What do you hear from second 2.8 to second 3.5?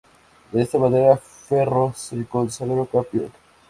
campeón.